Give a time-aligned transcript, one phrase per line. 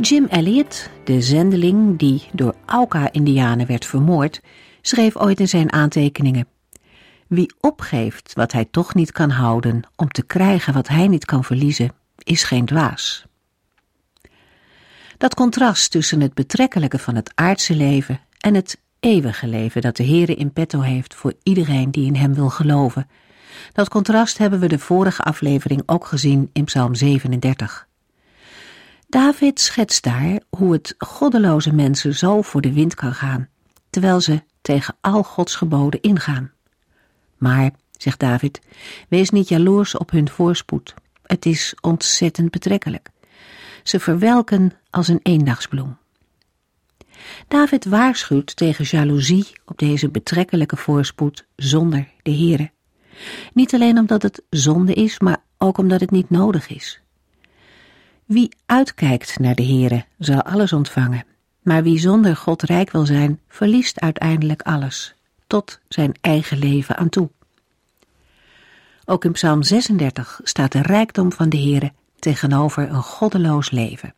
[0.00, 4.40] Jim Elliot, de zendeling die door Auca-Indianen werd vermoord,
[4.80, 6.46] schreef ooit in zijn aantekeningen:
[7.26, 11.44] Wie opgeeft wat hij toch niet kan houden om te krijgen wat hij niet kan
[11.44, 13.24] verliezen, is geen dwaas.
[15.18, 20.04] Dat contrast tussen het betrekkelijke van het aardse leven en het eeuwige leven dat de
[20.04, 23.08] Heere in petto heeft voor iedereen die in hem wil geloven,
[23.72, 27.90] dat contrast hebben we de vorige aflevering ook gezien in Psalm 37.
[29.12, 33.48] David schetst daar hoe het goddeloze mensen zo voor de wind kan gaan,
[33.90, 36.52] terwijl ze tegen al Gods geboden ingaan.
[37.36, 38.60] Maar, zegt David,
[39.08, 40.94] wees niet jaloers op hun voorspoed.
[41.22, 43.08] Het is ontzettend betrekkelijk.
[43.82, 45.96] Ze verwelken als een eendagsbloem.
[47.48, 52.70] David waarschuwt tegen jaloezie op deze betrekkelijke voorspoed zonder de Here.
[53.52, 57.01] Niet alleen omdat het zonde is, maar ook omdat het niet nodig is.
[58.32, 61.24] Wie uitkijkt naar de Heere zal alles ontvangen,
[61.62, 65.14] maar wie zonder God rijk wil zijn, verliest uiteindelijk alles,
[65.46, 67.30] tot zijn eigen leven aan toe.
[69.04, 74.14] Ook in Psalm 36 staat de rijkdom van de Heere tegenover een goddeloos leven.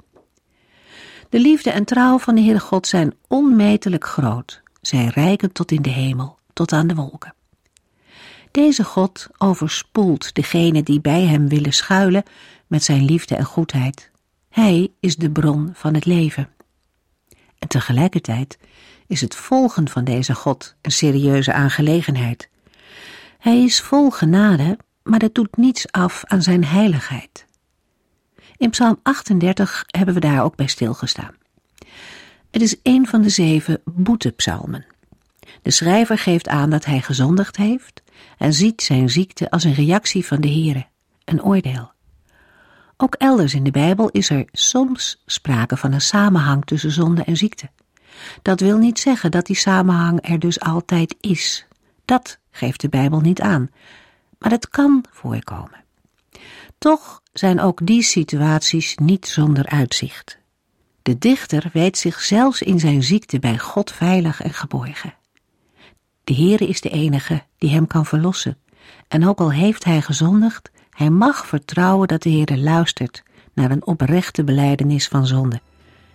[1.29, 4.63] De liefde en trouw van de Heere God zijn onmetelijk groot.
[4.81, 7.35] Zij rijken tot in de hemel, tot aan de wolken.
[8.51, 12.23] Deze God overspoelt degene die bij hem willen schuilen
[12.67, 14.11] met zijn liefde en goedheid.
[14.49, 16.49] Hij is de bron van het leven.
[17.59, 18.59] En tegelijkertijd
[19.07, 22.49] is het volgen van deze God een serieuze aangelegenheid.
[23.39, 27.47] Hij is vol genade, maar dat doet niets af aan zijn heiligheid.
[28.57, 31.35] In Psalm 38 hebben we daar ook bij stilgestaan.
[32.51, 34.87] Het is een van de zeven boetepsalmen.
[35.63, 38.03] De schrijver geeft aan dat hij gezondigd heeft
[38.39, 40.87] en ziet zijn ziekte als een reactie van de Here,
[41.25, 41.94] een oordeel.
[42.97, 47.37] Ook elders in de Bijbel is er soms sprake van een samenhang tussen zonde en
[47.37, 47.71] ziekte.
[48.43, 51.67] Dat wil niet zeggen dat die samenhang er dus altijd is.
[52.05, 53.71] Dat geeft de Bijbel niet aan,
[54.39, 55.85] maar het kan voorkomen.
[56.79, 60.39] Toch zijn ook die situaties niet zonder uitzicht.
[61.03, 65.15] De dichter weet zich zelfs in zijn ziekte bij God veilig en geborgen.
[66.25, 68.59] De Heere is de enige die hem kan verlossen,
[69.09, 73.23] en ook al heeft hij gezondigd, hij mag vertrouwen dat de Heere luistert
[73.53, 75.61] naar een oprechte beleidenis van zonde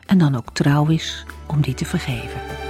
[0.05, 2.68] en dan ook trouw is om die te vergeven.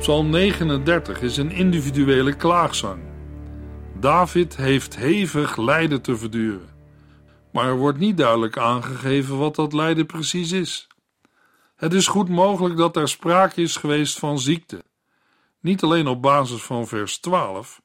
[0.00, 3.02] Psalm 39 is een individuele klaagzang.
[3.98, 6.68] David heeft hevig lijden te verduren,
[7.52, 10.86] maar er wordt niet duidelijk aangegeven wat dat lijden precies is.
[11.76, 14.84] Het is goed mogelijk dat er sprake is geweest van ziekte,
[15.60, 17.82] niet alleen op basis van vers 12,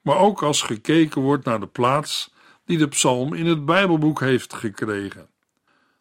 [0.00, 2.34] maar ook als gekeken wordt naar de plaats
[2.64, 5.29] die de psalm in het Bijbelboek heeft gekregen.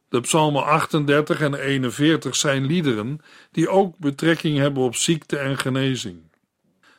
[0.09, 3.19] De psalmen 38 en 41 zijn liederen
[3.51, 6.31] die ook betrekking hebben op ziekte en genezing.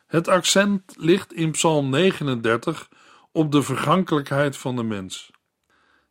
[0.06, 2.88] Het accent ligt in psalm 39
[3.32, 5.30] op de vergankelijkheid van de mens.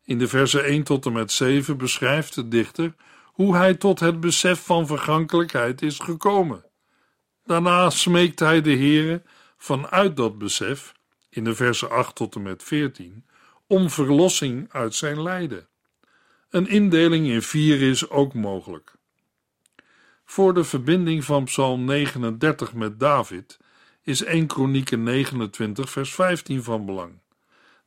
[0.04, 4.20] In de versen 1 tot en met 7 beschrijft de dichter hoe hij tot het
[4.20, 6.66] besef van vergankelijkheid is gekomen.
[7.46, 9.24] Daarna smeekt hij de Heere
[9.58, 10.94] vanuit dat besef,
[11.30, 13.26] in de versen 8 tot en met 14,
[13.68, 15.68] om verlossing uit zijn lijden.
[16.50, 18.94] Een indeling in vier is ook mogelijk.
[20.26, 23.60] Voor de verbinding van Psalm 39 met David
[24.04, 27.20] is 1 Kronieken 29 vers 15 van belang.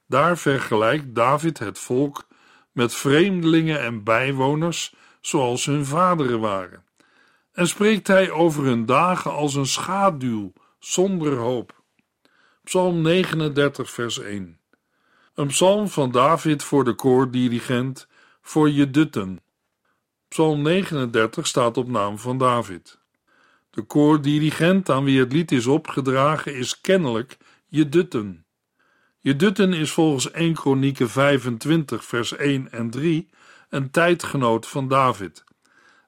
[0.07, 2.27] Daar vergelijkt David het volk
[2.73, 6.85] met vreemdelingen en bijwoners zoals hun vaderen waren.
[7.53, 11.83] en spreekt hij over hun dagen als een schaduw zonder hoop.
[12.65, 14.59] Psalm 39, vers 1.
[15.35, 18.11] Een psalm van David voor de koordirigent
[18.43, 19.41] voor Jedutten.
[20.29, 22.99] Psalm 39 staat op naam van David.
[23.71, 27.37] De koordirigent aan wie het lied is opgedragen is kennelijk
[27.67, 28.45] Jedutten.
[29.21, 33.31] Jedutten is volgens 1 Kronieken 25 vers 1 en 3
[33.69, 35.45] een tijdgenoot van David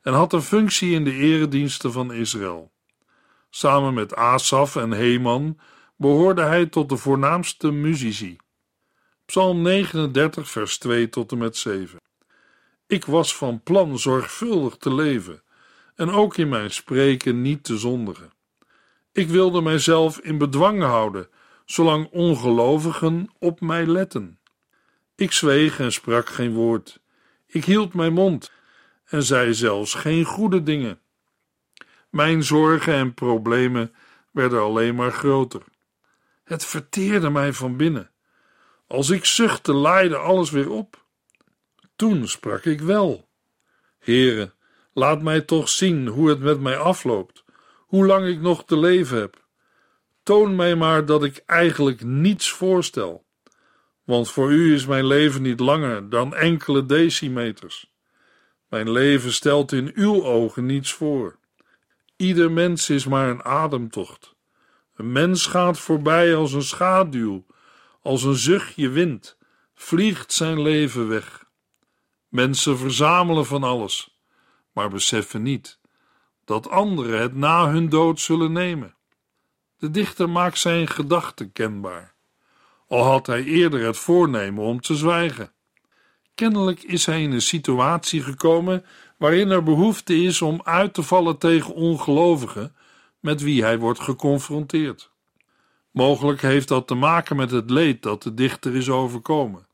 [0.02, 2.72] en had een functie in de erediensten van Israël.
[3.50, 5.58] Samen met Asaf en Heman
[5.96, 8.36] behoorde hij tot de voornaamste muzici.
[9.26, 12.03] Psalm 39 vers 2 tot en met 7.
[12.86, 15.42] Ik was van plan zorgvuldig te leven
[15.94, 18.32] en ook in mijn spreken niet te zondigen.
[19.12, 21.28] Ik wilde mijzelf in bedwang houden,
[21.64, 24.38] zolang ongelovigen op mij letten.
[25.16, 27.00] Ik zweeg en sprak geen woord.
[27.46, 28.52] Ik hield mijn mond
[29.04, 31.00] en zei zelfs geen goede dingen.
[32.10, 33.94] Mijn zorgen en problemen
[34.30, 35.62] werden alleen maar groter.
[36.44, 38.10] Het verteerde mij van binnen.
[38.86, 41.03] Als ik zuchtte, laaide alles weer op.
[41.96, 43.28] Toen sprak ik wel.
[43.98, 44.52] Heere,
[44.92, 47.44] laat mij toch zien hoe het met mij afloopt,
[47.76, 49.42] hoe lang ik nog te leven heb.
[50.22, 53.24] Toon mij maar dat ik eigenlijk niets voorstel,
[54.04, 57.92] want voor u is mijn leven niet langer dan enkele decimeters.
[58.68, 61.38] Mijn leven stelt in uw ogen niets voor.
[62.16, 64.34] Ieder mens is maar een ademtocht.
[64.96, 67.46] Een mens gaat voorbij als een schaduw,
[68.02, 69.38] als een zuchtje wind,
[69.74, 71.43] vliegt zijn leven weg.
[72.34, 74.18] Mensen verzamelen van alles,
[74.72, 75.78] maar beseffen niet
[76.44, 78.94] dat anderen het na hun dood zullen nemen.
[79.78, 82.14] De dichter maakt zijn gedachten kenbaar,
[82.88, 85.52] al had hij eerder het voornemen om te zwijgen.
[86.34, 88.84] Kennelijk is hij in een situatie gekomen
[89.18, 92.76] waarin er behoefte is om uit te vallen tegen ongelovigen
[93.20, 95.10] met wie hij wordt geconfronteerd.
[95.90, 99.66] Mogelijk heeft dat te maken met het leed dat de dichter is overkomen.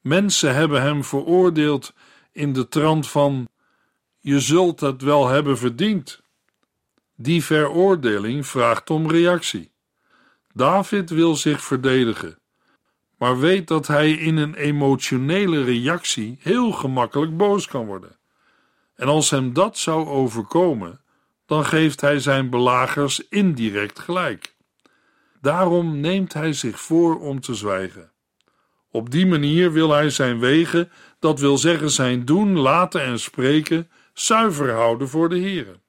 [0.00, 1.94] Mensen hebben hem veroordeeld
[2.32, 3.48] in de trant van:
[4.18, 6.22] Je zult het wel hebben verdiend.
[7.16, 9.72] Die veroordeling vraagt om reactie.
[10.52, 12.40] David wil zich verdedigen
[13.20, 18.18] maar weet dat hij in een emotionele reactie heel gemakkelijk boos kan worden.
[18.94, 21.00] En als hem dat zou overkomen,
[21.46, 24.56] dan geeft hij zijn belagers indirect gelijk.
[25.40, 28.12] Daarom neemt hij zich voor om te zwijgen.
[28.90, 33.90] Op die manier wil hij zijn wegen, dat wil zeggen zijn doen, laten en spreken,
[34.12, 35.80] zuiver houden voor de Heere.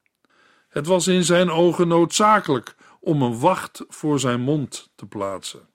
[0.69, 5.69] Het was in zijn ogen noodzakelijk om een wacht voor zijn mond te plaatsen.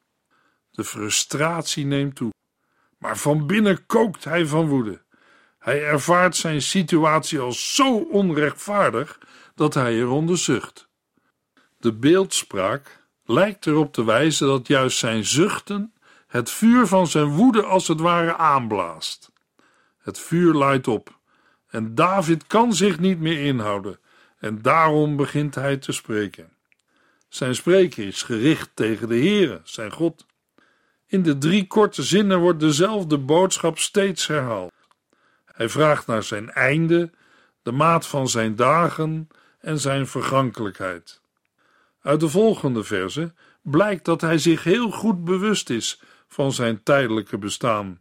[0.71, 2.33] De frustratie neemt toe.
[2.99, 5.05] Maar van binnen kookt hij van woede.
[5.59, 9.21] Hij ervaart zijn situatie als zo onrechtvaardig
[9.55, 10.89] dat hij eronder zucht.
[11.79, 15.95] De beeldspraak lijkt erop te wijzen dat juist zijn zuchten
[16.27, 19.33] het vuur van zijn woede als het ware aanblaast.
[19.99, 21.19] Het vuur laait op
[21.67, 23.99] en David kan zich niet meer inhouden
[24.39, 26.49] en daarom begint hij te spreken.
[27.29, 30.27] Zijn spreken is gericht tegen de Heere, zijn God.
[31.07, 34.73] In de drie korte zinnen wordt dezelfde boodschap steeds herhaald.
[35.45, 37.11] Hij vraagt naar zijn einde,
[37.63, 39.29] de maat van zijn dagen
[39.61, 41.21] en zijn vergankelijkheid.
[42.03, 47.39] Uit de volgende verse blijkt dat hij zich heel goed bewust is van zijn tijdelijke
[47.39, 48.01] bestaan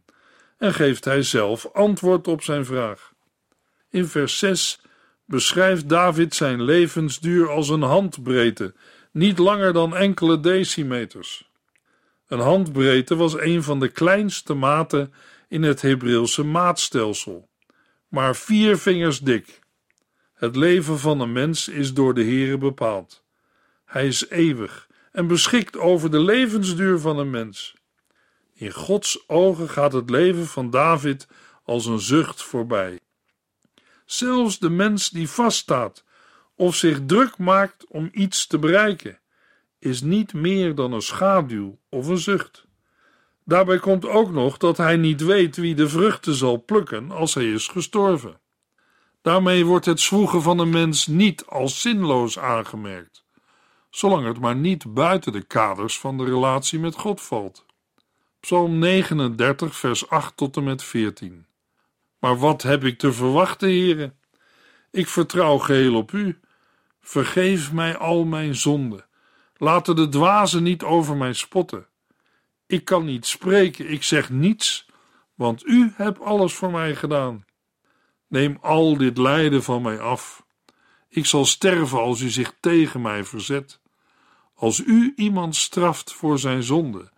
[0.58, 3.12] en geeft hij zelf antwoord op zijn vraag.
[3.90, 4.80] In vers 6
[5.24, 8.74] beschrijft David zijn levensduur als een handbreedte,
[9.12, 11.50] niet langer dan enkele decimeters.
[12.26, 15.12] Een handbreedte was een van de kleinste maten
[15.48, 17.48] in het Hebreeuwse maatstelsel,
[18.08, 19.60] maar vier vingers dik.
[20.34, 23.24] Het leven van een mens is door de Heere bepaald.
[23.84, 27.75] Hij is eeuwig en beschikt over de levensduur van een mens.
[28.58, 31.28] In Gods ogen gaat het leven van David
[31.64, 33.00] als een zucht voorbij.
[34.04, 36.04] Zelfs de mens die vaststaat
[36.54, 39.18] of zich druk maakt om iets te bereiken,
[39.78, 42.66] is niet meer dan een schaduw of een zucht.
[43.44, 47.52] Daarbij komt ook nog dat hij niet weet wie de vruchten zal plukken als hij
[47.52, 48.40] is gestorven.
[49.22, 53.24] Daarmee wordt het zwoegen van een mens niet als zinloos aangemerkt,
[53.90, 57.65] zolang het maar niet buiten de kaders van de relatie met God valt.
[58.46, 61.46] Psalm 39, vers 8 tot en met 14.
[62.18, 64.18] Maar wat heb ik te verwachten, heren?
[64.90, 66.40] Ik vertrouw geheel op u.
[67.00, 69.04] Vergeef mij al mijn zonden
[69.56, 71.86] Laten de dwazen niet over mij spotten.
[72.66, 74.86] Ik kan niet spreken, ik zeg niets,
[75.34, 77.44] want u hebt alles voor mij gedaan.
[78.26, 80.46] Neem al dit lijden van mij af.
[81.08, 83.80] Ik zal sterven als u zich tegen mij verzet.
[84.54, 87.14] Als u iemand straft voor zijn zonde,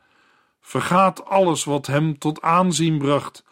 [0.68, 3.44] vergaat alles wat hem tot aanzien bracht,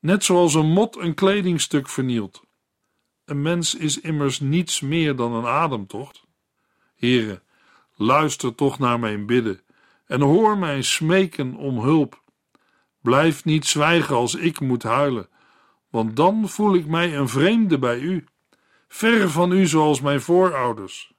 [0.00, 2.42] net zoals een mot een kledingstuk vernielt.
[3.24, 6.24] Een mens is immers niets meer dan een ademtocht.
[6.94, 7.42] Here,
[7.94, 9.60] luister toch naar mijn bidden
[10.06, 12.22] en hoor mijn smeken om hulp.
[13.02, 15.28] Blijf niet zwijgen als ik moet huilen,
[15.90, 18.24] want dan voel ik mij een vreemde bij u,
[18.88, 21.12] ver van u zoals mijn voorouders.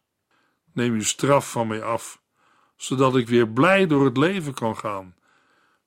[0.74, 2.22] Neem uw straf van mij af,
[2.76, 5.16] zodat ik weer blij door het leven kan gaan,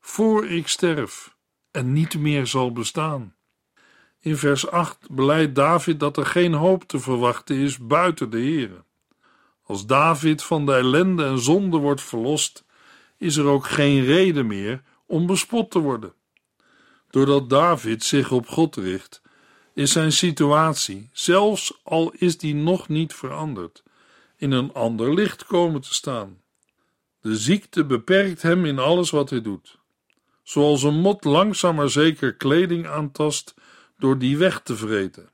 [0.01, 1.37] voor ik sterf
[1.71, 3.35] en niet meer zal bestaan.
[4.21, 8.85] In vers 8 beleidt David dat er geen hoop te verwachten is buiten de Heere.
[9.63, 12.65] Als David van de ellende en zonde wordt verlost,
[13.17, 16.13] is er ook geen reden meer om bespot te worden.
[17.11, 19.23] Doordat David zich op God richt,
[19.75, 23.83] is zijn situatie, zelfs al is die nog niet veranderd,
[24.37, 26.41] in een ander licht komen te staan.
[27.21, 29.80] De ziekte beperkt hem in alles wat hij doet.
[30.51, 33.55] Zoals een mot langzaam maar zeker kleding aantast
[33.99, 35.31] door die weg te vreten.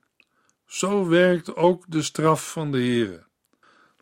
[0.67, 3.27] Zo werkt ook de straf van de Heere.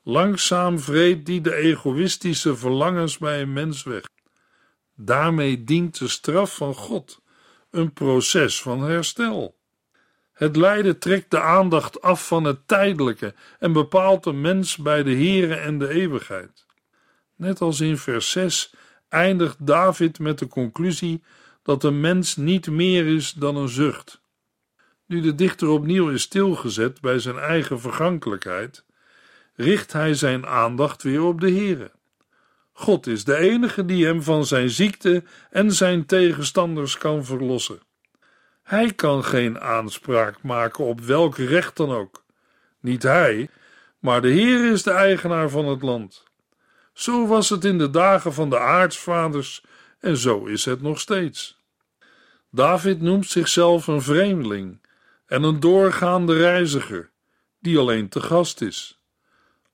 [0.03, 4.03] Langzaam vreet die de egoïstische verlangens bij een mens weg.
[4.97, 7.21] Daarmee dient de straf van God
[7.71, 9.57] een proces van herstel.
[10.33, 15.17] Het lijden trekt de aandacht af van het tijdelijke en bepaalt de mens bij de
[15.17, 16.67] Here en de eeuwigheid.
[17.37, 18.75] Net als in vers 6
[19.15, 21.23] eindigt David met de conclusie
[21.63, 24.21] dat een mens niet meer is dan een zucht.
[25.07, 28.85] Nu de dichter opnieuw is stilgezet bij zijn eigen vergankelijkheid,
[29.55, 31.91] richt hij zijn aandacht weer op de Here.
[32.73, 37.81] God is de enige die hem van zijn ziekte en zijn tegenstanders kan verlossen.
[38.63, 42.25] Hij kan geen aanspraak maken op welk recht dan ook.
[42.81, 43.49] Niet hij,
[43.99, 46.25] maar de Heer is de eigenaar van het land.
[46.95, 49.65] Zo was het in de dagen van de aartsvaders
[50.01, 51.63] en zo is het nog steeds.
[52.51, 54.87] David noemt zichzelf een vreemdeling
[55.27, 57.11] en een doorgaande reiziger,
[57.61, 59.03] die alleen te gast is.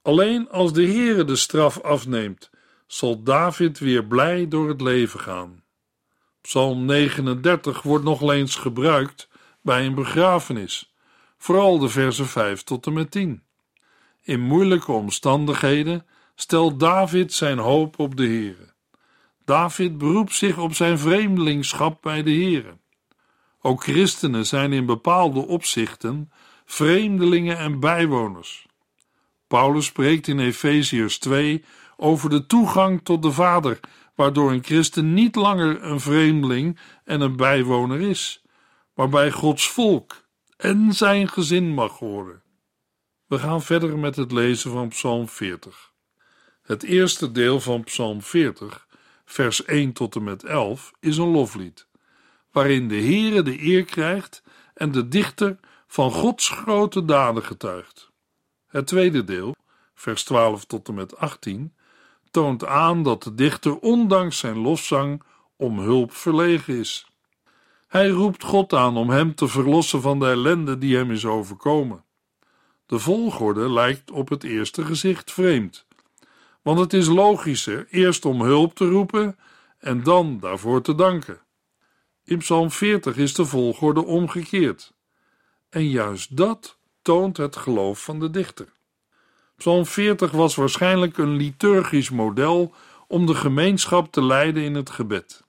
[0.03, 2.51] Alleen als de Heere de straf afneemt,
[2.87, 5.63] zal David weer blij door het leven gaan.
[6.41, 9.29] Psalm 39 wordt nog eens gebruikt
[9.63, 10.95] bij een begrafenis,
[11.39, 13.43] vooral de versen 5 tot en met 10.
[14.23, 16.07] In moeilijke omstandigheden
[16.41, 18.75] stelt David zijn hoop op de Heere.
[19.45, 22.79] David beroept zich op zijn vreemdelingschap bij de Heere.
[23.61, 26.33] Ook christenen zijn in bepaalde opzichten
[26.65, 28.67] vreemdelingen en bijwoners.
[29.47, 31.65] Paulus spreekt in Efeziërs 2
[31.97, 33.81] over de toegang tot de Vader,
[34.15, 38.43] waardoor een christen niet langer een vreemdeling en een bijwoner is,
[38.95, 42.43] maar bij Gods volk en zijn gezin mag horen.
[43.27, 45.90] We gaan verder met het lezen van Psalm 40.
[46.71, 48.87] Het eerste deel van Psalm 40,
[49.25, 51.87] vers 1 tot en met 11, is een loflied,
[52.53, 54.43] waarin de Heere de eer krijgt
[54.75, 58.11] en de dichter van Gods grote daden getuigt.
[58.67, 59.57] Het tweede deel,
[59.95, 61.75] vers 12 tot en met 18,
[62.31, 65.23] toont aan dat de dichter ondanks zijn lofzang
[65.57, 67.07] om hulp verlegen is.
[67.89, 72.05] Hij roept God aan om hem te verlossen van de ellende die hem is overkomen.
[72.87, 75.89] De volgorde lijkt op het eerste gezicht vreemd,
[76.63, 79.39] want het is logischer eerst om hulp te roepen
[79.79, 81.41] en dan daarvoor te danken.
[82.25, 84.93] In Psalm 40 is de volgorde omgekeerd.
[85.69, 88.73] En juist dat toont het geloof van de dichter.
[89.57, 92.75] Psalm 40 was waarschijnlijk een liturgisch model
[93.09, 95.45] om de gemeenschap te leiden in het gebed.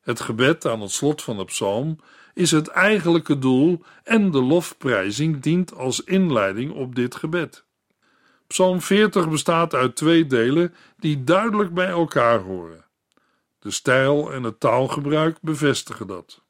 [0.00, 1.98] Het gebed aan het slot van de psalm
[2.34, 7.64] is het eigenlijke doel en de lofprijzing dient als inleiding op dit gebed.
[8.52, 12.84] Psalm 40 bestaat uit twee delen die duidelijk bij elkaar horen.
[13.58, 16.42] De stijl en het taalgebruik bevestigen dat.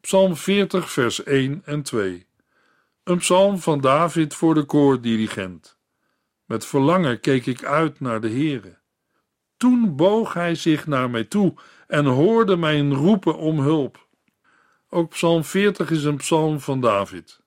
[0.00, 2.26] Psalm 40, vers 1 en 2.
[3.04, 5.78] Een psalm van David voor de koordirigent.
[6.44, 8.78] Met verlangen keek ik uit naar de Heere.
[9.56, 11.54] Toen boog hij zich naar mij toe
[11.86, 14.06] en hoorde mijn roepen om hulp.
[14.88, 17.39] Ook Psalm 40 is een psalm van David.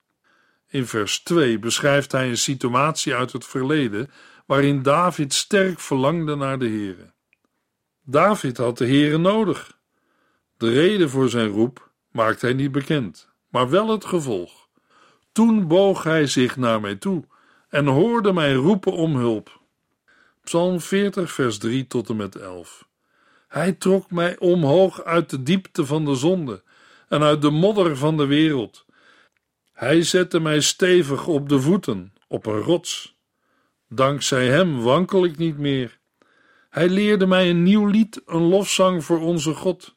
[0.73, 4.11] In vers 2 beschrijft hij een situatie uit het verleden
[4.45, 7.13] waarin David sterk verlangde naar de Heere.
[8.03, 9.77] David had de Heere nodig.
[10.57, 14.67] De reden voor zijn roep maakt hij niet bekend, maar wel het gevolg.
[15.31, 17.23] Toen boog hij zich naar mij toe
[17.69, 19.61] en hoorde mij roepen om hulp.
[20.43, 22.87] Psalm 40, vers 3 tot en met 11.
[23.47, 26.63] Hij trok mij omhoog uit de diepte van de zonde
[27.07, 28.82] en uit de modder van de wereld.
[29.73, 33.15] Hij zette mij stevig op de voeten op een rots.
[33.89, 35.99] Dankzij hem wankel ik niet meer.
[36.69, 39.95] Hij leerde mij een nieuw lied, een lofzang voor onze God.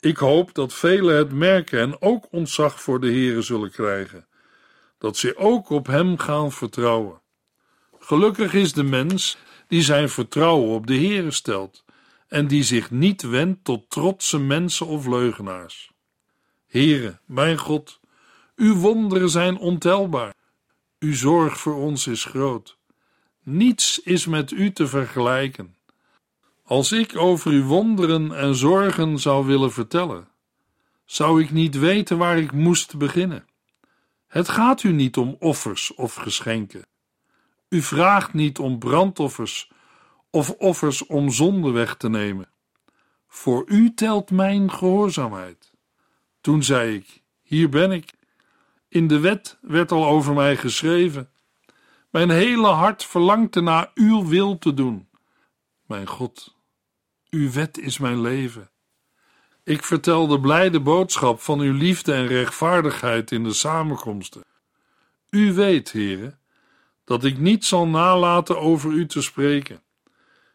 [0.00, 4.26] Ik hoop dat velen het merken en ook ontzag voor de Heere zullen krijgen,
[4.98, 7.20] dat ze ook op Hem gaan vertrouwen.
[7.98, 9.36] Gelukkig is de mens
[9.68, 11.84] die zijn vertrouwen op de Heere stelt
[12.28, 15.90] en die zich niet wendt tot trotse mensen of leugenaars.
[16.66, 18.00] Heere, mijn God,
[18.56, 20.34] uw wonderen zijn ontelbaar.
[20.98, 22.78] Uw zorg voor ons is groot.
[23.42, 25.76] Niets is met u te vergelijken.
[26.62, 30.28] Als ik over uw wonderen en zorgen zou willen vertellen,
[31.04, 33.46] zou ik niet weten waar ik moest beginnen.
[34.26, 36.86] Het gaat u niet om offers of geschenken.
[37.68, 39.70] U vraagt niet om brandoffers
[40.30, 42.48] of offers om zonde weg te nemen.
[43.28, 45.72] Voor u telt mijn gehoorzaamheid.
[46.40, 48.15] Toen zei ik: Hier ben ik.
[48.88, 51.30] In de wet werd al over mij geschreven.
[52.10, 55.08] Mijn hele hart verlangt ernaar uw wil te doen.
[55.86, 56.56] Mijn God,
[57.30, 58.70] uw wet is mijn leven.
[59.64, 64.44] Ik vertel de blijde boodschap van uw liefde en rechtvaardigheid in de samenkomsten.
[65.30, 66.38] U weet, heren,
[67.04, 69.82] dat ik niet zal nalaten over u te spreken.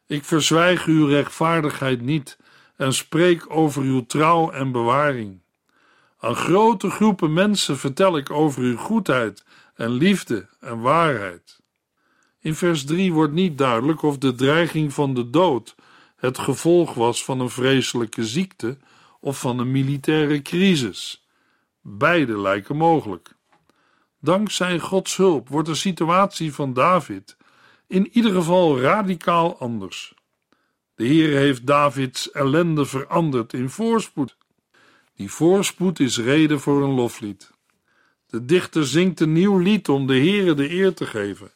[0.07, 2.37] Ik verzwijg uw rechtvaardigheid niet
[2.75, 5.40] en spreek over uw trouw en bewaring.
[6.21, 9.43] Aan grote groepen mensen vertel ik over uw goedheid
[9.75, 11.59] en liefde en waarheid.
[12.39, 15.75] In vers 3 wordt niet duidelijk of de dreiging van de dood
[16.15, 18.77] het gevolg was van een vreselijke ziekte
[19.19, 21.27] of van een militaire crisis.
[21.81, 23.35] Beide lijken mogelijk.
[24.19, 27.37] Dankzij Gods hulp wordt de situatie van David
[27.87, 30.13] in ieder geval radicaal anders.
[30.95, 34.37] De Heer heeft Davids ellende veranderd in voorspoed.
[35.15, 37.51] Die voorspoed is reden voor een loflied.
[38.27, 41.51] De dichter zingt een nieuw lied om de Heere de eer te geven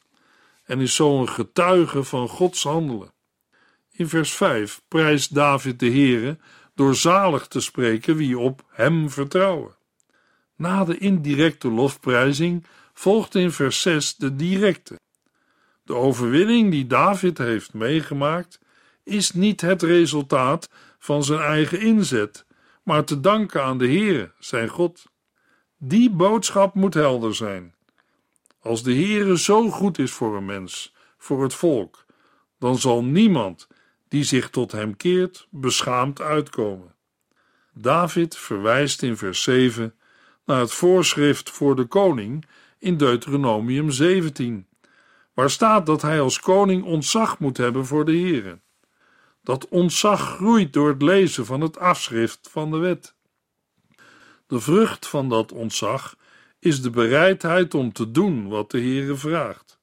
[0.65, 3.13] en is zo een getuige van Gods handelen.
[3.91, 6.37] In vers 5 prijst David de Heere
[6.73, 9.75] door zalig te spreken wie op hem vertrouwen.
[10.55, 14.99] Na de indirecte lofprijzing volgt in vers 6 de directe.
[15.83, 18.59] De overwinning die David heeft meegemaakt
[19.03, 22.44] is niet het resultaat van zijn eigen inzet,
[22.85, 25.05] maar te danken aan de Heere, zijn God.
[25.77, 27.75] Die boodschap moet helder zijn.
[28.59, 32.05] Als de Heere zo goed is voor een mens, voor het volk,
[32.59, 33.67] dan zal niemand
[34.07, 36.95] die zich tot hem keert beschaamd uitkomen.
[37.73, 39.95] David verwijst in vers 7
[40.45, 42.45] naar het voorschrift voor de koning
[42.79, 44.67] in Deuteronomium 17,
[45.33, 48.59] waar staat dat hij als koning ontzag moet hebben voor de Heere.
[49.45, 53.15] Dat ontzag groeit door het lezen van het afschrift van de wet.
[54.47, 56.15] De vrucht van dat ontzag
[56.59, 59.79] is de bereidheid om te doen wat de Heere vraagt.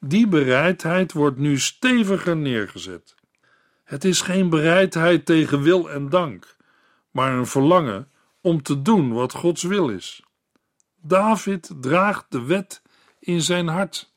[0.00, 3.14] Die bereidheid wordt nu steviger neergezet.
[3.84, 6.56] Het is geen bereidheid tegen wil en dank,
[7.10, 8.08] maar een verlangen
[8.40, 10.22] om te doen wat Gods wil is.
[11.00, 12.82] David draagt de wet
[13.18, 14.12] in zijn hart.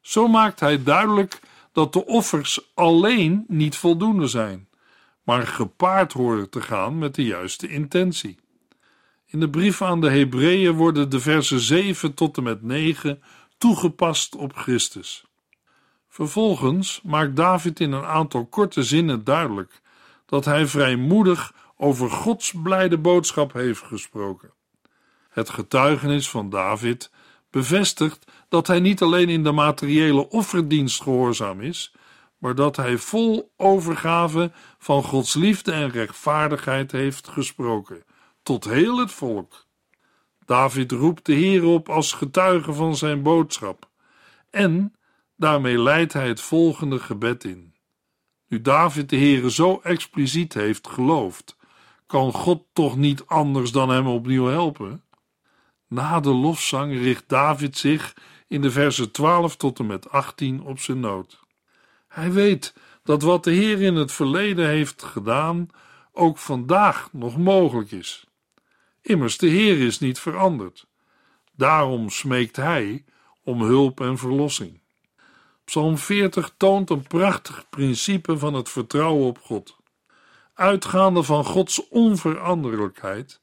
[0.00, 1.40] Zo maakt hij duidelijk
[1.76, 4.68] dat de offers alleen niet voldoende zijn,
[5.22, 8.38] maar gepaard horen te gaan met de juiste intentie.
[9.26, 13.22] In de brief aan de Hebreeën worden de versen 7 tot en met 9
[13.58, 15.24] toegepast op Christus.
[16.08, 19.80] Vervolgens maakt David in een aantal korte zinnen duidelijk
[20.26, 24.52] dat hij vrijmoedig over Gods blijde boodschap heeft gesproken.
[25.28, 27.10] Het getuigenis van David
[27.56, 31.94] bevestigt dat hij niet alleen in de materiële offerdienst gehoorzaam is,
[32.38, 38.04] maar dat hij vol overgave van Gods liefde en rechtvaardigheid heeft gesproken
[38.42, 39.66] tot heel het volk.
[40.44, 43.90] David roept de Heer op als getuige van zijn boodschap
[44.50, 44.94] en
[45.36, 47.74] daarmee leidt hij het volgende gebed in.
[48.48, 51.56] Nu David de Heere zo expliciet heeft geloofd,
[52.06, 55.05] kan God toch niet anders dan hem opnieuw helpen?
[55.88, 58.16] Na de lofzang richt David zich
[58.48, 61.40] in de versen 12 tot en met 18 op zijn nood.
[62.08, 65.68] Hij weet dat wat de Heer in het verleden heeft gedaan,
[66.12, 68.26] ook vandaag nog mogelijk is.
[69.02, 70.86] Immers, de Heer is niet veranderd.
[71.52, 73.04] Daarom smeekt hij
[73.42, 74.80] om hulp en verlossing.
[75.64, 79.76] Psalm 40 toont een prachtig principe van het vertrouwen op God.
[80.54, 83.40] Uitgaande van Gods onveranderlijkheid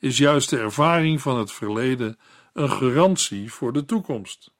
[0.00, 2.18] is juist de ervaring van het verleden
[2.52, 4.52] een garantie voor de toekomst.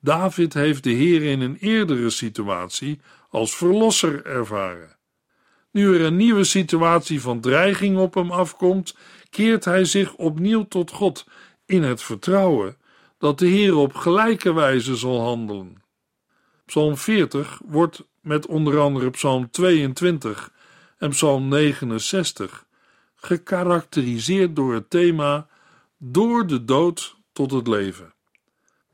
[0.00, 4.96] David heeft de Heer in een eerdere situatie als verlosser ervaren.
[5.70, 8.96] Nu er een nieuwe situatie van dreiging op hem afkomt,
[9.30, 11.26] keert hij zich opnieuw tot God
[11.66, 12.76] in het vertrouwen
[13.18, 15.82] dat de Heer op gelijke wijze zal handelen.
[16.66, 20.52] Psalm 40 wordt met onder andere Psalm 22
[20.98, 22.65] en Psalm 69
[23.26, 25.48] gekarakteriseerd door het thema
[25.98, 28.14] door de dood tot het leven.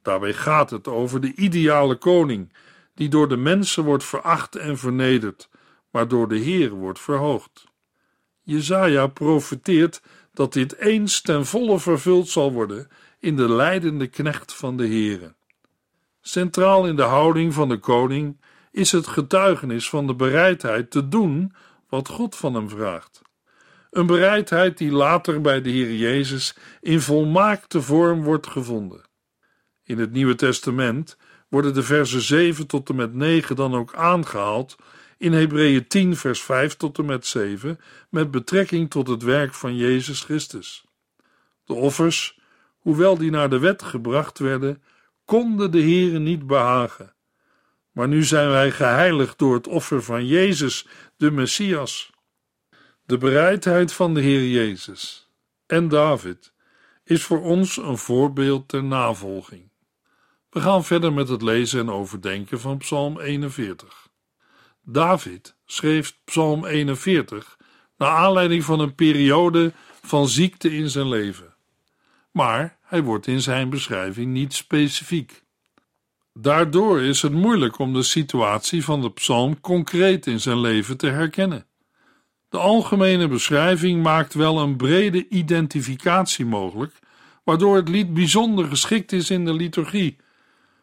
[0.03, 2.53] Daarbij gaat het over de ideale koning,
[2.95, 5.49] die door de mensen wordt veracht en vernederd,
[5.91, 7.67] maar door de Heer wordt verhoogd.
[8.43, 10.03] Jezaja profeteert
[10.35, 15.35] dat dit eens ten volle vervuld zal worden in de leidende knecht van de Heere.
[16.21, 18.41] Centraal in de houding van de koning
[18.71, 21.55] is het getuigenis van de bereidheid te doen
[21.89, 23.23] wat God van hem vraagt.
[23.93, 29.03] Een bereidheid die later bij de Heer Jezus in volmaakte vorm wordt gevonden.
[29.83, 31.17] In het Nieuwe Testament
[31.49, 34.77] worden de versen 7 tot en met 9 dan ook aangehaald
[35.19, 39.77] in Hebreeën 10 vers 5 tot en met 7 met betrekking tot het werk van
[39.77, 40.85] Jezus Christus.
[41.65, 42.39] De offers,
[42.79, 44.83] hoewel die naar de wet gebracht werden,
[45.25, 47.15] konden de Heere niet behagen.
[47.91, 52.12] Maar nu zijn wij geheiligd door het offer van Jezus, de Messias.
[53.07, 55.29] De bereidheid van de Heer Jezus
[55.67, 56.53] en David
[57.05, 59.71] is voor ons een voorbeeld ter navolging.
[60.51, 64.09] We gaan verder met het lezen en overdenken van Psalm 41.
[64.83, 67.57] David schreef Psalm 41
[67.97, 71.55] naar aanleiding van een periode van ziekte in zijn leven.
[72.31, 75.43] Maar hij wordt in zijn beschrijving niet specifiek.
[76.35, 81.07] Daardoor is het moeilijk om de situatie van de psalm concreet in zijn leven te
[81.07, 81.67] herkennen.
[82.53, 86.99] De algemene beschrijving maakt wel een brede identificatie mogelijk,
[87.45, 90.17] waardoor het lied bijzonder geschikt is in de liturgie,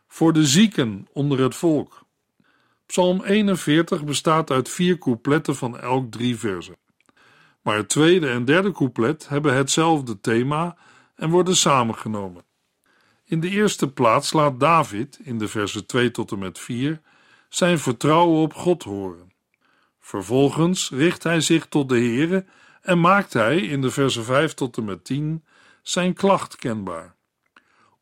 [0.07, 2.05] voor de zieken onder het volk.
[2.85, 6.75] Psalm 41 bestaat uit vier coupletten van elk drie versen.
[7.61, 10.77] Maar het tweede en derde couplet hebben hetzelfde thema
[11.15, 12.43] en worden samengenomen.
[13.25, 17.01] In de eerste plaats laat David, in de versen 2 tot en met 4,
[17.49, 19.28] zijn vertrouwen op God horen.
[20.09, 22.45] Vervolgens richt hij zich tot de Heere
[22.81, 25.43] en maakt hij, in de versen 5 tot en met 10,
[25.81, 27.15] zijn klacht kenbaar.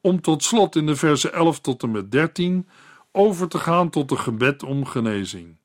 [0.02, 2.70] Om tot slot in de versen 11 tot en met 13
[3.12, 5.58] over te gaan tot een gebed om genezing,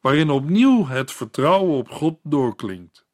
[0.00, 3.04] waarin opnieuw het vertrouwen op God doorklinkt.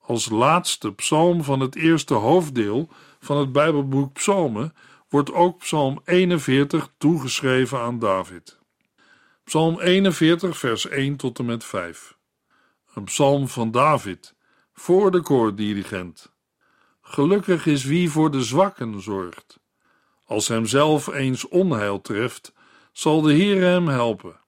[0.00, 2.88] Als laatste psalm van het eerste hoofddeel
[3.20, 4.74] van het Bijbelboek Psalmen
[5.08, 8.61] wordt ook Psalm 41 toegeschreven aan David.
[9.52, 12.16] Psalm 41, vers 1 tot en met 5.
[12.94, 14.34] Een psalm van David
[14.72, 16.32] voor de koordirigent.
[17.02, 19.60] Gelukkig is wie voor de zwakken zorgt.
[20.24, 22.52] Als hemzelf eens onheil treft,
[22.92, 24.40] zal de Heer hem helpen.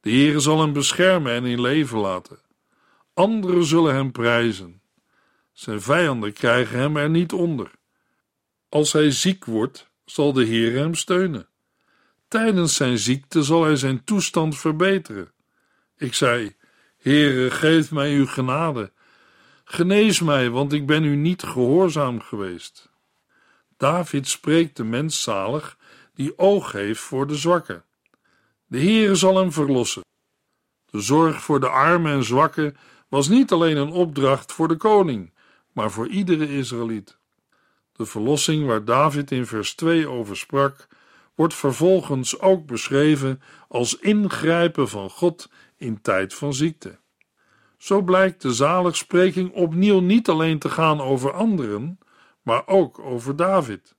[0.00, 2.38] De Heer zal hem beschermen en in leven laten.
[3.14, 4.82] Anderen zullen hem prijzen.
[5.52, 7.70] Zijn vijanden krijgen hem er niet onder.
[8.68, 11.48] Als hij ziek wordt, zal de Heer hem steunen.
[12.28, 15.32] Tijdens zijn ziekte zal hij zijn toestand verbeteren.
[15.96, 16.56] Ik zei:
[16.96, 18.92] Heere, geef mij uw genade.
[19.64, 22.90] Genees mij, want ik ben u niet gehoorzaam geweest.
[23.76, 25.76] David spreekt de mens zalig
[26.14, 27.84] die oog heeft voor de zwakken.
[28.66, 30.04] De Heere zal hem verlossen.
[30.90, 32.76] De zorg voor de armen en zwakken
[33.08, 35.32] was niet alleen een opdracht voor de koning,
[35.72, 37.18] maar voor iedere Israëliet.
[37.92, 40.86] De verlossing waar David in vers 2 over sprak,
[41.36, 46.98] wordt vervolgens ook beschreven als ingrijpen van God in tijd van ziekte.
[47.78, 51.98] Zo blijkt de zaligspreking opnieuw niet alleen te gaan over anderen,
[52.42, 53.94] maar ook over David.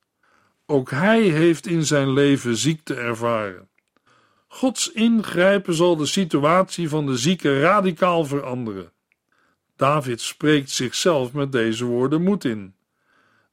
[0.66, 3.70] Ook hij heeft in zijn leven ziekte ervaren.
[4.48, 8.92] Gods ingrijpen zal de situatie van de zieke radicaal veranderen.
[9.76, 12.76] David spreekt zichzelf met deze woorden moed in.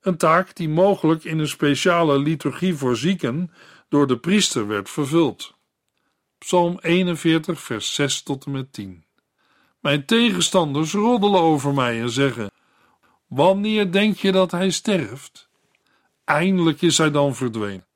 [0.00, 3.50] Een taak die mogelijk in een speciale liturgie voor zieken
[3.94, 5.54] door de priester werd vervuld.
[6.38, 9.04] Psalm 41, vers 6 tot en met 10.
[9.80, 12.50] Mijn tegenstanders roddelen over mij en zeggen:
[13.26, 15.48] Wanneer denk je dat hij sterft?
[16.24, 17.86] Eindelijk is hij dan verdwenen.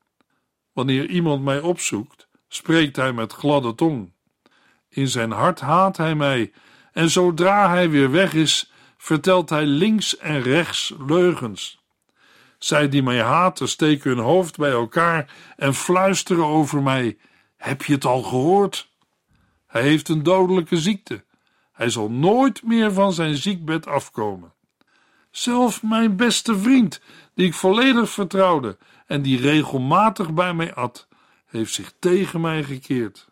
[0.72, 4.12] Wanneer iemand mij opzoekt, spreekt hij met gladde tong.
[4.88, 6.52] In zijn hart haat hij mij,
[6.92, 11.78] en zodra hij weer weg is, vertelt hij links en rechts leugens.
[12.58, 17.18] Zij die mij haten steken hun hoofd bij elkaar en fluisteren over mij:
[17.56, 18.92] Heb je het al gehoord?
[19.66, 21.24] Hij heeft een dodelijke ziekte.
[21.72, 24.52] Hij zal nooit meer van zijn ziekbed afkomen.
[25.30, 27.00] Zelf mijn beste vriend,
[27.34, 31.08] die ik volledig vertrouwde en die regelmatig bij mij at,
[31.46, 33.28] heeft zich tegen mij gekeerd.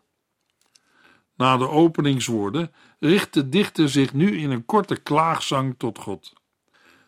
[1.36, 6.32] Na de openingswoorden richt de dichter zich nu in een korte klaagzang tot God.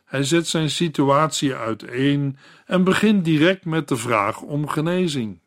[0.09, 5.41] Hij zet zijn situatie uiteen en begint direct met de vraag om genezing.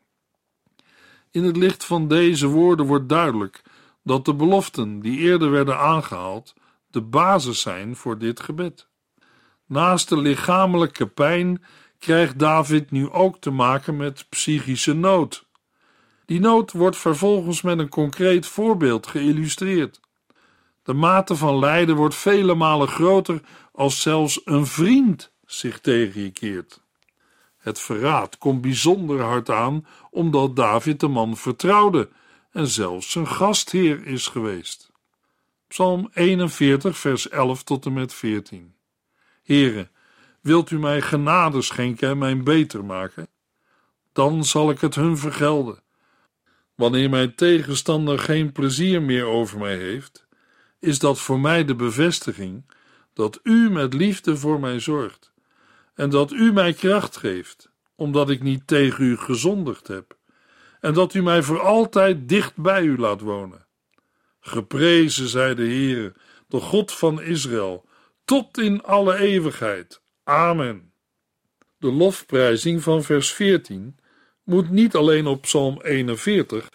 [1.30, 3.62] In het licht van deze woorden wordt duidelijk
[4.02, 6.54] dat de beloften die eerder werden aangehaald
[6.90, 8.88] de basis zijn voor dit gebed.
[9.66, 11.64] Naast de lichamelijke pijn
[11.98, 15.46] krijgt David nu ook te maken met psychische nood.
[16.24, 20.00] Die nood wordt vervolgens met een concreet voorbeeld geïllustreerd.
[20.82, 23.40] De mate van lijden wordt vele malen groter
[23.72, 26.80] als zelfs een vriend zich tegen je keert.
[27.58, 32.08] Het verraad komt bijzonder hard aan omdat David de man vertrouwde
[32.50, 34.90] en zelfs zijn gastheer is geweest.
[35.68, 38.74] Psalm 41, vers 11 tot en met 14.
[39.42, 39.88] Here,
[40.40, 43.28] wilt u mij genade schenken en mij beter maken?
[44.12, 45.82] Dan zal ik het hun vergelden.
[46.74, 50.26] Wanneer mijn tegenstander geen plezier meer over mij heeft,
[50.78, 52.64] is dat voor mij de bevestiging
[53.12, 55.32] dat u met liefde voor mij zorgt
[55.94, 60.16] en dat u mij kracht geeft, omdat ik niet tegen u gezondigd heb,
[60.80, 63.66] en dat u mij voor altijd dicht bij u laat wonen.
[64.40, 66.14] Geprezen zij de Heere,
[66.48, 67.84] de God van Israël,
[68.24, 70.02] tot in alle eeuwigheid.
[70.24, 70.92] Amen.
[71.78, 73.96] De lofprijzing van vers 14
[74.42, 76.68] moet niet alleen op Psalm 41,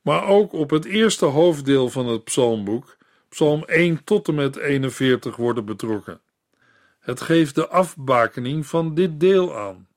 [0.00, 2.96] maar ook op het eerste hoofddeel van het psalmboek,
[3.32, 6.20] Psalm 1 tot en met 41, worden betrokken.
[7.00, 9.88] Het geeft de afbakening van dit deel aan.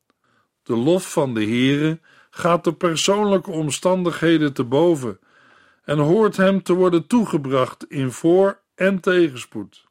[0.63, 5.19] De lof van de Heere gaat de persoonlijke omstandigheden te boven
[5.84, 9.86] en hoort hem te worden toegebracht in voor- en tegenspoed.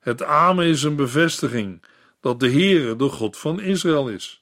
[0.00, 1.82] Het amen is een bevestiging
[2.20, 4.40] dat de Heere de God van Israël is.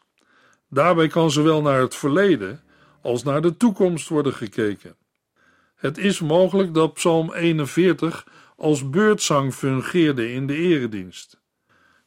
[0.69, 2.63] Daarbij kan zowel naar het verleden
[3.03, 4.97] als naar de toekomst worden gekeken.
[5.81, 11.41] Het is mogelijk dat Psalm 41 als beurtzang fungeerde in de eredienst.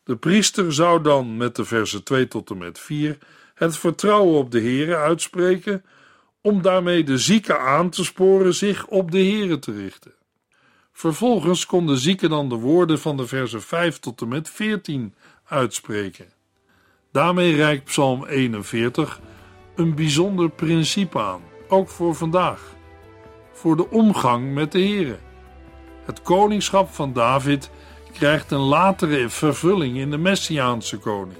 [0.03, 3.17] De priester zou dan met de versen 2 tot en met 4
[3.53, 5.83] het vertrouwen op de Heere uitspreken,
[6.41, 10.13] om daarmee de zieken aan te sporen zich op de Heere te richten.
[10.91, 15.13] Vervolgens kon de zieke dan de woorden van de versen 5 tot en met 14
[15.43, 16.31] uitspreken.
[17.11, 19.19] Daarmee reikt Psalm 41
[19.75, 22.75] een bijzonder principe aan, ook voor vandaag,
[23.53, 25.17] voor de omgang met de Heere.
[26.05, 27.69] Het koningschap van David
[28.11, 31.37] krijgt een latere vervulling in de Messiaanse koning,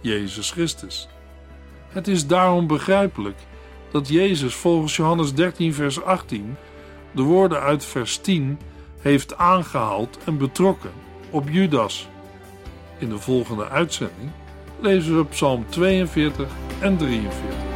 [0.00, 1.08] Jezus Christus.
[1.88, 3.38] Het is daarom begrijpelijk
[3.90, 6.56] dat Jezus volgens Johannes 13, vers 18
[7.12, 8.58] de woorden uit vers 10
[9.00, 10.92] heeft aangehaald en betrokken
[11.30, 12.08] op Judas.
[12.98, 14.30] In de volgende uitzending
[14.80, 16.48] lezen we Psalm 42
[16.80, 17.75] en 43.